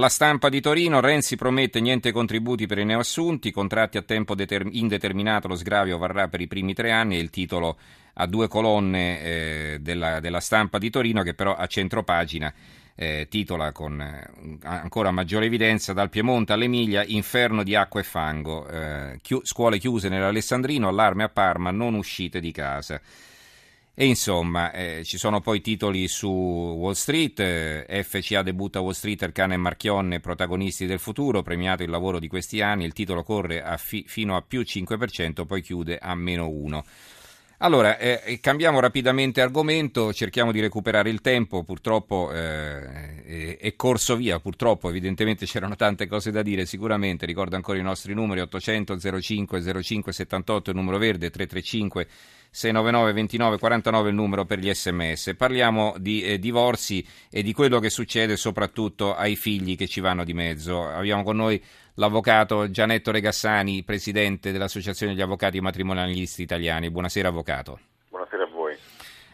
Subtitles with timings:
[0.00, 4.70] La stampa di Torino, Renzi promette niente contributi per i neoassunti, contratti a tempo determ-
[4.72, 7.76] indeterminato, lo sgravio varrà per i primi tre anni, è il titolo
[8.14, 12.50] a due colonne eh, della, della, stampa di Torino che però a centropagina
[12.94, 18.66] eh, titola con eh, ancora maggiore evidenza dal Piemonte all'Emilia, inferno di acqua e fango,
[18.68, 22.98] eh, chi- scuole chiuse nell'Alessandrino, allarme a Parma, non uscite di casa.
[23.94, 29.20] E insomma, eh, ci sono poi titoli su Wall Street, eh, FCA debutta Wall Street,
[29.22, 33.22] il cane e Marchionne, protagonisti del futuro, premiato il lavoro di questi anni, il titolo
[33.22, 36.82] corre a fi- fino a più 5%, poi chiude a meno 1%.
[37.62, 44.40] Allora, eh, cambiamo rapidamente argomento, cerchiamo di recuperare il tempo, purtroppo eh, è corso via,
[44.40, 49.82] purtroppo evidentemente c'erano tante cose da dire, sicuramente, ricordo ancora i nostri numeri 800 05
[49.82, 52.08] 05 78 il numero verde 335
[52.50, 55.34] 699 29 49 il numero per gli sms.
[55.36, 60.24] Parliamo di eh, divorzi e di quello che succede soprattutto ai figli che ci vanno
[60.24, 60.88] di mezzo.
[60.88, 61.62] Abbiamo con noi
[62.00, 66.90] l'avvocato Gianetto Regassani, presidente dell'Associazione degli Avvocati Matrimonialisti Italiani.
[66.90, 67.78] Buonasera avvocato.
[68.08, 68.74] Buonasera a voi.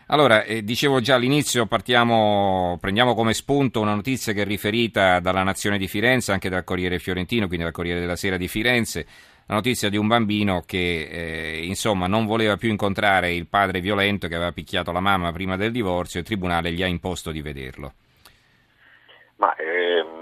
[0.08, 5.44] Allora, eh, dicevo già all'inizio, partiamo, prendiamo come spunto una notizia che è riferita dalla
[5.44, 9.06] Nazione di Firenze, anche dal Corriere Fiorentino, quindi dal Corriere della Sera di Firenze
[9.48, 14.26] la notizia di un bambino che eh, insomma non voleva più incontrare il padre violento
[14.26, 17.42] che aveva picchiato la mamma prima del divorzio e il tribunale gli ha imposto di
[17.42, 17.92] vederlo.
[19.36, 20.15] Ma ehm,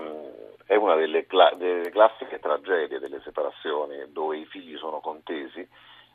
[0.67, 5.67] è una delle, cla- delle, classiche tragedie delle separazioni dove i figli sono contesi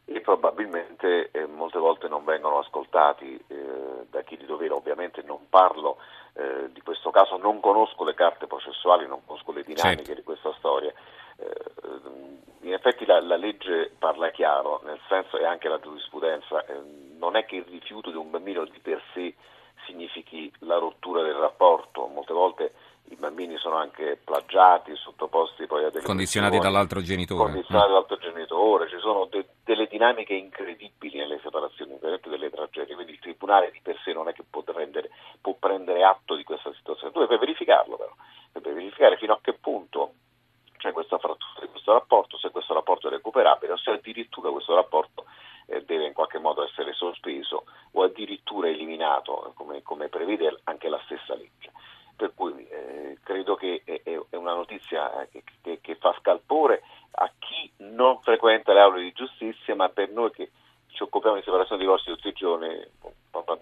[0.05, 4.73] e probabilmente eh, molte volte non vengono ascoltati eh, da chi di dovere.
[4.73, 5.97] Ovviamente non parlo
[6.33, 10.21] eh, di questo caso, non conosco le carte processuali, non conosco le dinamiche certo.
[10.21, 10.93] di questa storia
[11.39, 12.27] eh,
[12.61, 16.73] in effetti la, la, legge parla chiaro, nel senso e anche la giurisprudenza, eh,
[17.17, 19.33] non è che il rifiuto di un bambino di per sé
[19.85, 22.73] significhi la rottura del rapporto, molte volte
[23.09, 27.51] i bambini sono anche plagiati, sottoposti poi a delle condizionati dall'altro genitore.
[27.51, 27.91] Condizionati mm.
[27.91, 33.71] dall'altro genitore, ci sono de- delle dinamiche incredibili nelle separazioni, delle tragedie, quindi il tribunale
[33.71, 35.09] di per sé non è che può prendere,
[35.41, 38.13] può prendere atto di questa situazione, tu devi verificarlo però,
[38.53, 40.13] devi verificare fino a che punto
[40.77, 44.75] c'è questa frattura di questo rapporto, se questo rapporto è recuperabile o se addirittura questo
[44.75, 45.25] rapporto
[45.65, 51.01] eh, deve in qualche modo essere sospeso o addirittura eliminato, come, come prevede anche la
[51.05, 51.71] stessa legge.
[52.15, 52.58] Per cui
[53.49, 58.81] credo che è, una notizia che, che, che, fa scalpore a chi non frequenta le
[58.81, 60.51] aule di giustizia, ma per noi che
[60.87, 62.67] ci occupiamo di separazione di divorzi tutti i giorni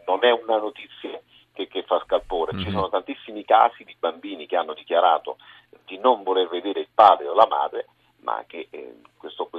[0.06, 1.20] non è una notizia
[1.54, 2.54] che, che fa scalpore.
[2.54, 2.66] Mm-hmm.
[2.66, 5.38] Ci sono tantissimi casi di bambini che hanno dichiarato
[5.86, 7.88] di non voler vedere il padre o la madre,
[8.22, 9.50] ma che eh, questo,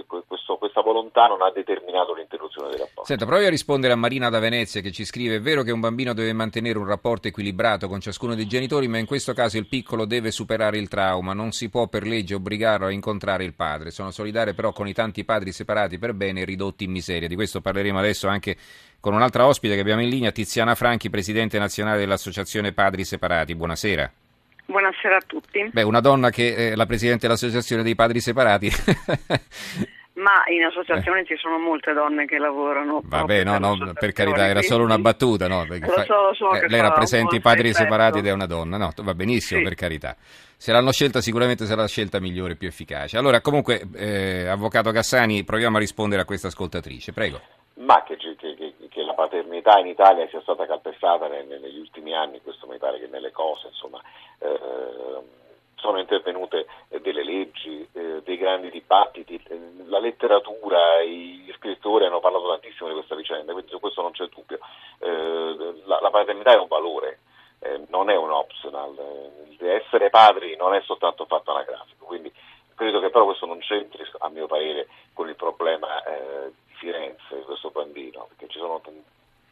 [0.48, 3.04] questo, questa volontà non ha determinato l'interruzione dei rapporti.
[3.04, 5.81] Senta, provi a rispondere a Marina da Venezia che ci scrive: È vero che un
[5.81, 9.66] bambino deve mantenere un rapporto equilibrato con ciascuno dei genitori, ma in questo caso il
[9.66, 13.91] piccolo deve superare il trauma, non si può per legge obbligarlo a incontrare il padre.
[13.91, 17.28] Sono solidale però con i tanti padri separati per bene e ridotti in miseria.
[17.28, 18.56] Di questo parleremo adesso anche
[19.00, 23.54] con un'altra ospite che abbiamo in linea, Tiziana Franchi, presidente nazionale dell'Associazione Padri Separati.
[23.54, 24.10] Buonasera.
[24.66, 25.66] Buonasera a tutti.
[25.72, 28.70] Beh, una donna che è la presidente dell'Associazione dei Padri Separati.
[30.18, 31.26] Ma in associazione eh.
[31.26, 33.00] ci sono molte donne che lavorano.
[33.04, 35.64] Vabbè, no, no, per carità, era solo una battuta, no?
[35.64, 36.04] Fa...
[36.04, 38.92] So, so eh, lei rappresenta i padri separati ed è una donna, no?
[38.96, 39.64] Va benissimo, sì.
[39.64, 40.16] per carità.
[40.56, 43.16] Se l'hanno scelta, sicuramente sarà la scelta migliore e più efficace.
[43.16, 47.40] Allora, comunque, eh, Avvocato Cassani, proviamo a rispondere a questa ascoltatrice, prego.
[47.74, 52.40] Ma che, che, che, che la paternità in Italia sia stata calpestata negli ultimi anni,
[52.42, 54.00] questo mi pare che nelle cose, insomma,
[54.40, 55.36] eh,
[55.78, 56.66] sono intervenute
[57.00, 62.94] delle leggi, eh, dei grandi dibattiti, eh, la letteratura, i scrittori hanno parlato tantissimo di
[62.94, 64.58] questa vicenda, quindi su questo non c'è dubbio.
[64.98, 67.20] Eh, la, paternità è un valore,
[67.60, 72.32] eh, non è un optional, eh, essere padri non è soltanto fatto anagrafico, quindi
[72.74, 77.36] credo che però questo non c'entri, a mio parere, con il problema eh, di Firenze,
[77.36, 78.80] di questo bambino, perché ci sono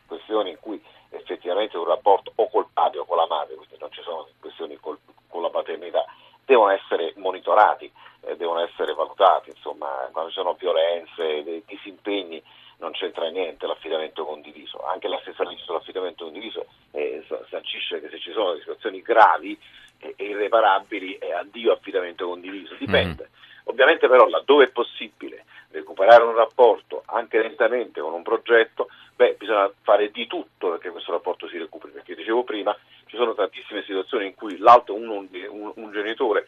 [0.07, 3.91] questioni in cui effettivamente un rapporto o col padre o con la madre, quindi non
[3.91, 4.99] ci sono questioni col,
[5.29, 6.05] con la paternità,
[6.45, 7.91] devono essere monitorati,
[8.21, 12.43] eh, devono essere valutati, insomma, quando ci sono violenze, disimpegni
[12.79, 18.19] non c'entra niente l'affidamento condiviso, anche la stessa legge sull'affidamento condiviso eh, sancisce che se
[18.19, 19.59] ci sono situazioni gravi
[19.99, 23.29] e, e irreparabili è addio affidamento condiviso, dipende.
[23.31, 23.45] Mm.
[23.69, 29.71] Ovviamente però laddove è possibile recuperare un rapporto anche lentamente con un progetto, beh, bisogna
[29.83, 34.27] fare di tutto perché questo rapporto si recuperi, perché dicevo prima, ci sono tantissime situazioni
[34.27, 36.46] in cui l'altro, uno, un, un genitore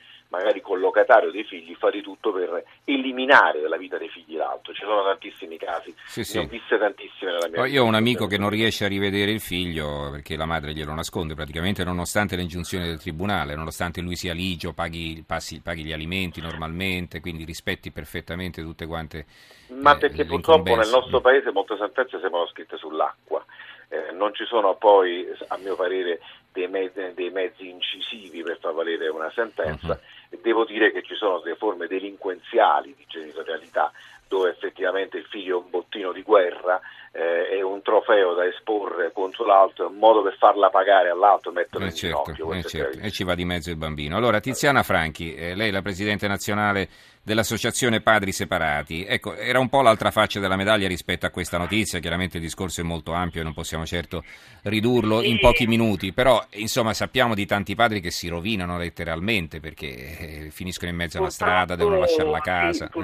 [1.48, 4.72] figli, fa di tutto per eliminare dalla vita dei figli l'altro.
[4.72, 6.38] Ci sono tantissimi casi, sì, sì.
[6.38, 7.74] ne ho viste tantissime nella mia vita.
[7.74, 10.92] Io ho un amico che non riesce a rivedere il figlio perché la madre glielo
[10.92, 15.92] nasconde praticamente nonostante le ingiunzioni del tribunale, nonostante lui sia ligio, paghi, passi, paghi gli
[15.92, 19.26] alimenti normalmente, quindi rispetti perfettamente tutte quante.
[19.68, 23.44] Ma eh, perché purtroppo nel nostro paese molte sentenze sembrano scritte sull'acqua.
[23.90, 26.20] Eh, non ci sono poi, a mio parere,
[26.52, 29.92] dei mezzi, dei mezzi incisivi per far valere una sentenza.
[29.92, 30.27] Uh-huh.
[30.48, 33.92] Devo dire che ci sono delle forme delinquenziali di genitorialità
[34.26, 36.80] dove effettivamente il figlio è un bottino di guerra,
[37.12, 41.52] eh, è un trofeo da esporre contro l'altro, è un modo per farla pagare all'altro,
[41.52, 42.52] metterlo eh in certo, ginocchio.
[42.54, 42.98] Eh certo.
[42.98, 44.16] E ci va di mezzo il bambino.
[44.16, 46.88] Allora, Tiziana Franchi, eh, lei è la Presidente nazionale
[47.28, 49.04] dell'Associazione Padri Separati.
[49.04, 52.80] Ecco, era un po' l'altra faccia della medaglia rispetto a questa notizia, chiaramente il discorso
[52.80, 54.24] è molto ampio e non possiamo certo
[54.62, 60.46] ridurlo in pochi minuti, però insomma sappiamo di tanti padri che si rovinano letteralmente perché
[60.46, 62.88] eh, finiscono in mezzo a una strada, devono lasciare la casa.
[62.92, 62.98] Sì,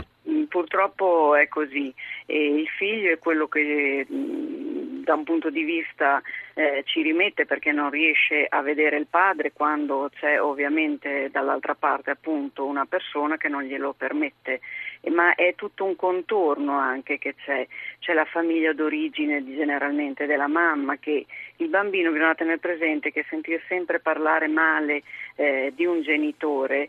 [0.55, 1.93] purtroppo è così.
[2.27, 6.23] E il figlio è quello che da un punto di vista
[6.55, 12.13] eh, ci rimette perché non riesce a vedere il padre quando c'è ovviamente dall'altra parte
[12.13, 14.61] appunto una persona che non glielo permette,
[15.11, 17.67] ma è tutto un contorno anche che c'è,
[17.99, 23.61] c'è la famiglia d'origine generalmente della mamma che il bambino bisogna tenere presente che sentir
[23.69, 25.03] sempre parlare male
[25.35, 26.89] eh, di un genitore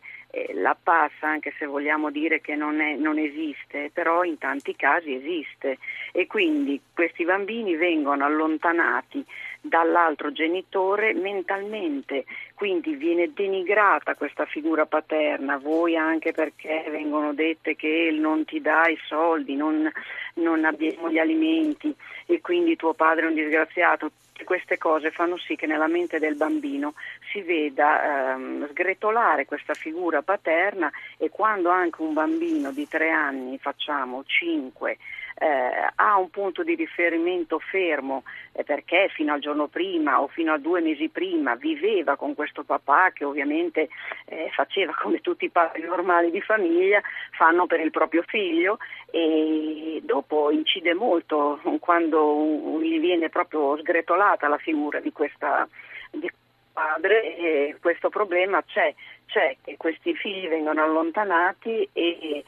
[0.53, 5.13] la passa, anche se vogliamo dire che non, è, non, esiste, però in tanti casi
[5.13, 5.77] esiste.
[6.11, 9.23] E quindi questi bambini vengono allontanati
[9.61, 18.15] dall'altro genitore mentalmente, quindi viene denigrata questa figura paterna, voi anche perché vengono dette che
[18.17, 19.89] non ti dà i soldi, non,
[20.35, 21.95] non abbiamo gli alimenti.
[22.27, 24.11] E quindi tuo padre è un disgraziato
[24.45, 26.93] queste cose fanno sì che nella mente del bambino
[27.31, 33.57] si veda ehm, sgretolare questa figura paterna e quando anche un bambino di tre anni,
[33.57, 34.97] facciamo cinque,
[35.37, 38.23] eh, ha un punto di riferimento fermo
[38.53, 42.63] eh, perché fino al giorno prima o fino a due mesi prima viveva con questo
[42.63, 43.89] papà che ovviamente
[44.25, 47.01] eh, faceva come tutti i padri normali di famiglia
[47.31, 48.77] fanno per il proprio figlio
[49.11, 55.67] e dopo incide molto quando gli viene proprio sgretolata la figura di questa
[56.11, 56.31] di
[56.71, 58.93] padre e questo problema c'è,
[59.27, 62.43] c'è che questi figli vengono allontanati e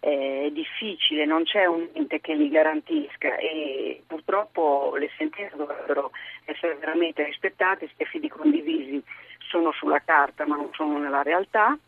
[0.00, 6.10] è difficile, non c'è un ente che li garantisca e purtroppo le sentenze dovrebbero
[6.46, 9.02] essere veramente rispettate, questi fidi condivisi
[9.38, 11.78] sono sulla carta ma non sono nella realtà.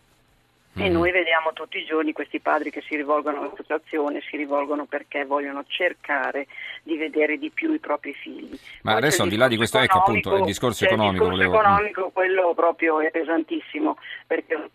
[0.74, 0.92] E mm.
[0.92, 5.64] noi vediamo tutti i giorni questi padri che si rivolgono all'associazione, si rivolgono perché vogliono
[5.66, 6.46] cercare
[6.82, 8.58] di vedere di più i propri figli.
[8.82, 11.24] Ma Poi adesso al di là di questo, ecco appunto il discorso economico.
[11.24, 11.60] Il discorso volevo...
[11.60, 14.70] economico, quello proprio è pesantissimo, perché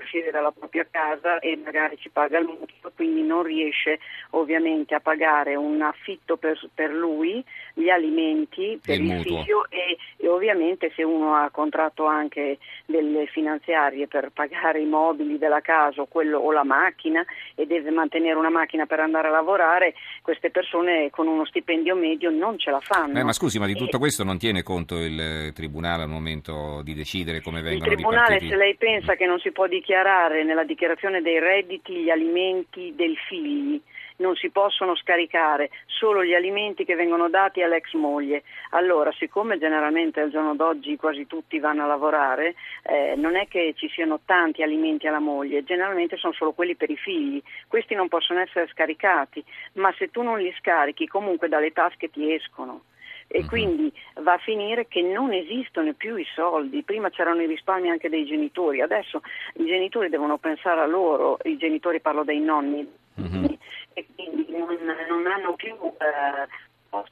[0.00, 3.98] uscire dalla propria casa e magari ci paga il mutuo, quindi non riesce
[4.30, 9.96] ovviamente a pagare un affitto per, per lui, gli alimenti per il, il figlio e,
[10.16, 16.02] e, ovviamente se uno ha contratto anche delle finanziarie per pagare i mobili della casa
[16.02, 17.24] o, quello, o la macchina
[17.54, 22.30] e deve mantenere una macchina per andare a lavorare, queste persone con uno stipendio medio
[22.30, 23.18] non ce la fanno.
[23.18, 26.94] Eh, ma scusi, ma di tutto questo non tiene conto il Tribunale al momento di
[26.94, 28.50] decidere come vengono il tribunale, ripartiti?
[28.50, 32.94] se lei pensa che non si può dichiarare dichiarare nella dichiarazione dei redditi gli alimenti
[32.96, 33.78] dei figli,
[34.16, 38.44] non si possono scaricare solo gli alimenti che vengono dati all'ex moglie.
[38.70, 42.54] Allora, siccome generalmente al giorno d'oggi quasi tutti vanno a lavorare,
[42.84, 46.88] eh, non è che ci siano tanti alimenti alla moglie, generalmente sono solo quelli per
[46.88, 47.42] i figli.
[47.68, 49.44] Questi non possono essere scaricati,
[49.74, 52.84] ma se tu non li scarichi comunque dalle tasche ti escono
[53.34, 53.46] e uh-huh.
[53.46, 56.84] quindi va a finire che non esistono più i soldi.
[56.84, 59.22] Prima c'erano i risparmi anche dei genitori, adesso
[59.54, 63.58] i genitori devono pensare a loro, i genitori parlo dei nonni, uh-huh.
[63.94, 67.02] e quindi non, non hanno più eh,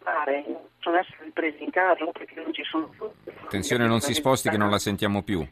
[0.00, 0.44] fare,
[0.76, 3.08] possono essere presi in casa perché non ci sono più.
[3.44, 5.42] Attenzione, non si sposti che non la sentiamo più.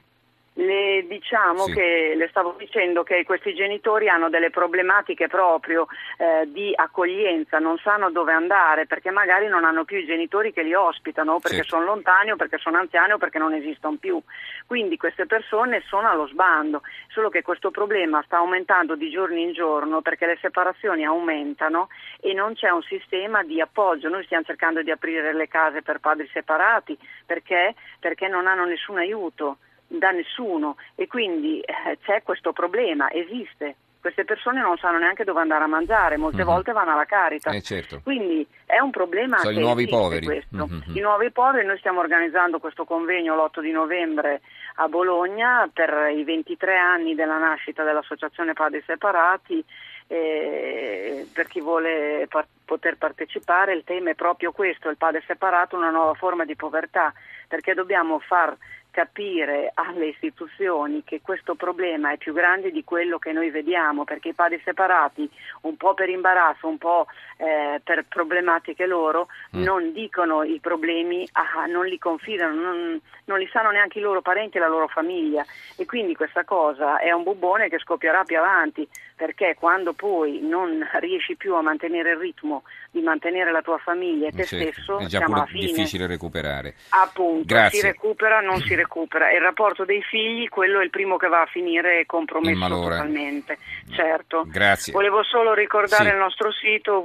[0.58, 1.75] Le diciamo sì.
[1.75, 5.86] che le stavo dicendo che questi genitori hanno delle problematiche proprio
[6.16, 10.62] eh, di accoglienza, non sanno dove andare perché magari non hanno più i genitori che
[10.62, 11.68] li ospitano perché sì.
[11.68, 14.18] sono lontani o perché sono anziani o perché non esistono più.
[14.66, 19.52] Quindi queste persone sono allo sbando, solo che questo problema sta aumentando di giorno in
[19.52, 24.08] giorno perché le separazioni aumentano e non c'è un sistema di appoggio.
[24.08, 26.96] Noi stiamo cercando di aprire le case per padri separati
[27.26, 33.76] perché, perché non hanno nessun aiuto da nessuno e quindi eh, c'è questo problema, esiste
[34.07, 36.52] queste persone non sanno neanche dove andare a mangiare, molte uh-huh.
[36.52, 37.50] volte vanno alla carità.
[37.50, 38.00] Eh, certo.
[38.05, 40.45] Quindi è un problema Sono i nuovi poveri.
[40.52, 40.83] Uh-huh.
[40.95, 44.43] I nuovi poveri, noi stiamo organizzando questo convegno l'8 di novembre
[44.76, 49.64] a Bologna per i 23 anni della nascita dell'Associazione Padri Separati.
[50.07, 55.75] Eh, per chi vuole par- poter partecipare il tema è proprio questo, il padre separato,
[55.75, 57.12] una nuova forma di povertà,
[57.49, 58.57] perché dobbiamo far
[58.96, 64.28] capire alle istituzioni che questo problema è più grande di quello che noi vediamo, perché
[64.30, 65.28] i padri separati,
[65.62, 69.62] un po' per imbarazzo, un po' eh, per problematiche loro, mm.
[69.62, 74.22] non dicono i problemi, ah, non li confidano, non, non, li sanno neanche i loro
[74.22, 75.44] parenti e la loro famiglia
[75.76, 80.87] e quindi questa cosa è un bubbone che scoppierà più avanti, perché quando poi non
[81.00, 84.99] riesci più a mantenere il ritmo di mantenere la tua famiglia e te certo, stesso,
[84.99, 86.75] è già alla pure difficile recuperare.
[86.90, 87.80] Appunto, Grazie.
[87.80, 89.32] si recupera, non si recupera.
[89.32, 93.56] Il rapporto dei figli, quello è il primo che va a finire compromesso totalmente.
[93.90, 94.44] Certo.
[94.46, 94.92] Grazie.
[94.92, 96.11] Volevo solo ricordare Sì.
[96.11, 96.99] il nostro sito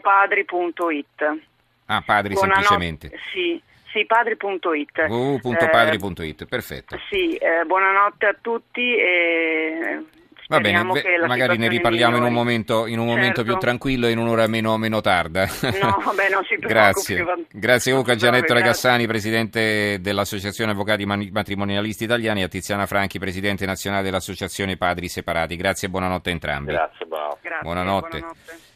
[0.00, 1.38] www.padri.it.
[1.86, 3.10] Ah, padri Buonanotte- semplicemente.
[3.32, 3.60] Sì,
[3.92, 5.06] sì, padri.it.
[5.08, 6.94] www.padri.it, perfetto.
[6.94, 10.02] Eh, sì, eh, buonanotte a tutti e
[10.50, 13.44] Va bene, beh, magari ne riparliamo in un momento, in un momento Certo.
[13.44, 15.44] più tranquillo e in un'ora meno, meno tarda.
[15.80, 17.24] No, vabbè, non si preoccupi, Grazie.
[17.52, 18.54] Grazie comunque a Va bene, Gianetto.
[18.54, 25.54] Legassani, presidente dell'Associazione Avvocati Matrimonialisti Italiani, e a Tiziana Franchi, presidente nazionale dell'Associazione Padri Separati.
[25.54, 26.72] Grazie e buonanotte a entrambi.
[26.72, 27.38] Grazie, bravo.
[27.40, 28.08] Grazie, Buonanotte.
[28.18, 28.68] buonanotte.